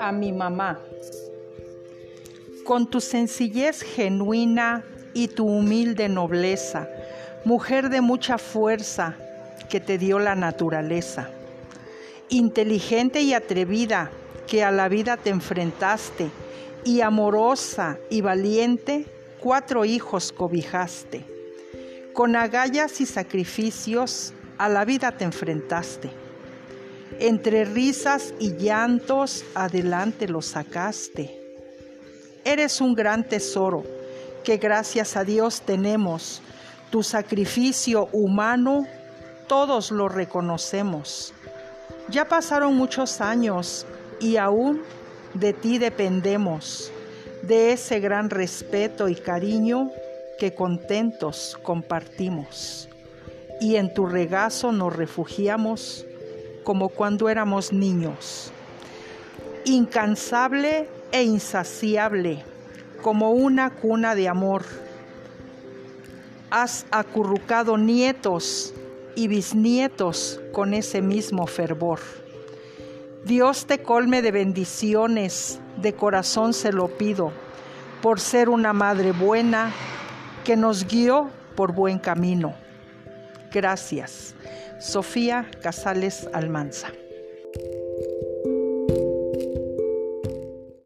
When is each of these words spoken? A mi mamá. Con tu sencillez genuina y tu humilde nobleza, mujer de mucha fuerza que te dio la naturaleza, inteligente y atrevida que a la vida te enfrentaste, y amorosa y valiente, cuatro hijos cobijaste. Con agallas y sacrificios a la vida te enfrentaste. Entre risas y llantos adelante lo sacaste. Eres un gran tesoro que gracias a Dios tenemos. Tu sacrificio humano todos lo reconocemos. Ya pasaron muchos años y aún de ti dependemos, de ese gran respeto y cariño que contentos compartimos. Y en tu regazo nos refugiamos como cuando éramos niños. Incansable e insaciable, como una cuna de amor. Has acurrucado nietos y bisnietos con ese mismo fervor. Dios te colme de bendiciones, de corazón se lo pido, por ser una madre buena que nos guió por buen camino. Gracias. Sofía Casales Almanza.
A 0.00 0.12
mi 0.12 0.32
mamá. 0.32 0.80
Con 2.64 2.88
tu 2.88 3.00
sencillez 3.00 3.82
genuina 3.82 4.84
y 5.14 5.28
tu 5.28 5.46
humilde 5.46 6.08
nobleza, 6.08 6.88
mujer 7.44 7.88
de 7.88 8.00
mucha 8.00 8.38
fuerza 8.38 9.16
que 9.70 9.80
te 9.80 9.98
dio 9.98 10.18
la 10.18 10.34
naturaleza, 10.34 11.30
inteligente 12.28 13.22
y 13.22 13.34
atrevida 13.34 14.10
que 14.46 14.64
a 14.64 14.70
la 14.70 14.88
vida 14.88 15.16
te 15.16 15.30
enfrentaste, 15.30 16.30
y 16.84 17.00
amorosa 17.00 17.98
y 18.08 18.20
valiente, 18.20 19.06
cuatro 19.40 19.84
hijos 19.84 20.32
cobijaste. 20.32 21.24
Con 22.14 22.34
agallas 22.36 23.00
y 23.00 23.06
sacrificios 23.06 24.32
a 24.58 24.68
la 24.68 24.84
vida 24.84 25.12
te 25.12 25.24
enfrentaste. 25.24 26.10
Entre 27.20 27.64
risas 27.64 28.34
y 28.38 28.56
llantos 28.56 29.44
adelante 29.54 30.28
lo 30.28 30.42
sacaste. 30.42 31.34
Eres 32.44 32.80
un 32.80 32.94
gran 32.94 33.24
tesoro 33.24 33.84
que 34.44 34.56
gracias 34.56 35.16
a 35.16 35.24
Dios 35.24 35.62
tenemos. 35.62 36.42
Tu 36.90 37.02
sacrificio 37.02 38.08
humano 38.12 38.86
todos 39.48 39.90
lo 39.90 40.08
reconocemos. 40.08 41.32
Ya 42.10 42.26
pasaron 42.26 42.76
muchos 42.76 43.20
años 43.20 43.86
y 44.20 44.36
aún 44.36 44.82
de 45.34 45.52
ti 45.52 45.78
dependemos, 45.78 46.90
de 47.42 47.72
ese 47.72 48.00
gran 48.00 48.30
respeto 48.30 49.08
y 49.08 49.14
cariño 49.14 49.90
que 50.38 50.54
contentos 50.54 51.58
compartimos. 51.62 52.88
Y 53.60 53.76
en 53.76 53.92
tu 53.92 54.06
regazo 54.06 54.72
nos 54.72 54.94
refugiamos 54.94 56.06
como 56.64 56.90
cuando 56.90 57.28
éramos 57.28 57.72
niños. 57.72 58.52
Incansable 59.64 60.88
e 61.12 61.22
insaciable, 61.22 62.44
como 63.02 63.30
una 63.30 63.70
cuna 63.70 64.14
de 64.14 64.28
amor. 64.28 64.64
Has 66.50 66.86
acurrucado 66.90 67.76
nietos 67.78 68.74
y 69.14 69.28
bisnietos 69.28 70.40
con 70.52 70.74
ese 70.74 71.02
mismo 71.02 71.46
fervor. 71.46 72.00
Dios 73.24 73.66
te 73.66 73.82
colme 73.82 74.22
de 74.22 74.30
bendiciones, 74.30 75.60
de 75.82 75.92
corazón 75.94 76.54
se 76.54 76.72
lo 76.72 76.88
pido, 76.88 77.32
por 78.00 78.20
ser 78.20 78.48
una 78.48 78.72
madre 78.72 79.12
buena 79.12 79.72
que 80.44 80.56
nos 80.56 80.86
guió 80.86 81.28
por 81.56 81.72
buen 81.72 81.98
camino. 81.98 82.54
Gracias. 83.52 84.34
Sofía 84.78 85.46
Casales 85.62 86.28
Almanza. 86.32 86.88